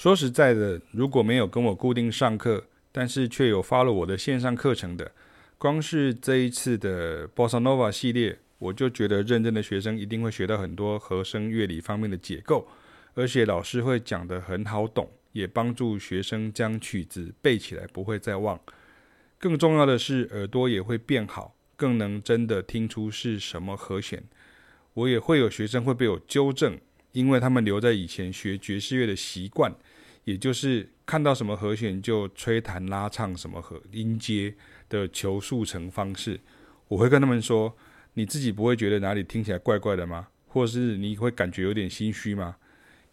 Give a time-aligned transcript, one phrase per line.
[0.00, 5.12] 说实在的，如果没有跟我固定上课，但是却有发了我的线上课程的，
[5.58, 12.66] 光是这一次的 Bossa Nova 系列，我就觉得认真的学生一定会学到很多和声乐理方面的结构，
[13.12, 18.58] 而且老师会讲得很好懂，也帮助学生将曲子背起来不会再忘。
[19.38, 24.22] 更重要的是，耳朵也会变好，更能真的听出是什么和弦。
[24.94, 26.78] 我也会有学生会被我纠正，
[27.12, 29.74] 因为他们留在以前学爵士乐的习惯。
[30.24, 34.54] 也就是看到什么和弦就吹弹拉唱什么和音阶
[34.88, 36.38] 的求速成方式，
[36.88, 37.74] 我会跟他们说：
[38.14, 40.28] 你自己不会觉得哪里听起来怪怪的吗？
[40.46, 42.56] 或是你会感觉有点心虚吗？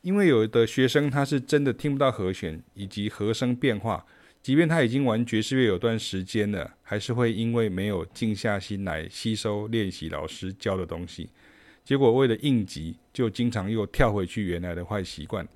[0.02, 4.06] 因为有的学生他是真的听不到和弦以及和声变化，
[4.44, 11.30] 即便他已经玩爵士乐有段时间了，还是会因为没有静下心来吸收练习老师教的东西，
[11.88, 15.48] 结果为了应急，就经常又跳回去原来的坏习惯。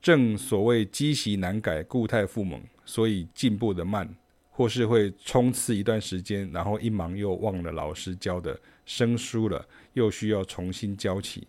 [0.00, 4.08] 正所谓积习难改，固态复萌，所以进步的慢，
[4.52, 11.48] 或是会冲刺一段时间，然后一忙又忘了老师教的，生疏了，又需要重新教起。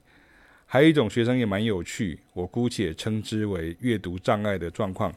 [0.65, 5.13] 还有一种学生也蛮有趣，我姑且称之为阅读障碍的状况，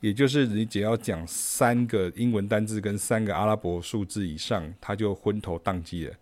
[0.00, 6.12] 也就是你只要讲三个英文单字跟三个阿拉伯数字以上，他就昏头宕机了，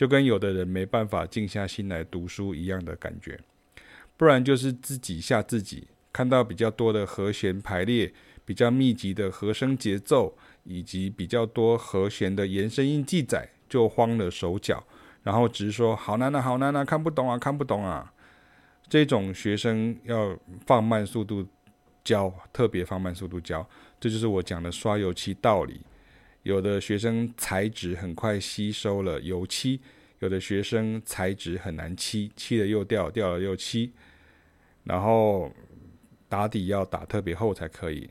[0.00, 3.38] 就跟有的人没办法静下心来读书一样的感觉，
[4.16, 5.88] 不然就是自己吓自己。
[6.10, 8.10] 看到比较多的和弦排列，
[8.46, 10.34] 比较密集的和声节奏，
[10.64, 14.82] 以及比较多和弦的延伸音记载，就慌了手脚，
[15.22, 18.10] 然后直说好难啊，好难啊，看不懂啊，看不懂啊。
[18.88, 20.34] 这种学生要
[20.64, 21.46] 放慢速度
[22.02, 23.68] 教，特别放慢速度教，
[24.00, 25.82] 这就是我讲的刷油漆道理。
[26.42, 29.80] 有的学生材质很快吸收了油漆，
[30.20, 33.92] 有的学生材质很难漆，漆了又掉，掉了又漆，
[34.84, 35.52] 然后。
[36.30, 38.08] 打底要打特别厚才可以。